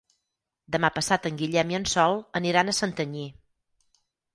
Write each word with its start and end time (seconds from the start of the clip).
Demà 0.75 0.91
passat 0.95 1.29
en 1.31 1.39
Guillem 1.43 1.75
i 1.75 1.79
en 1.81 1.87
Sol 1.95 2.21
aniran 2.43 2.77
a 2.77 2.79
Santanyí. 2.83 3.33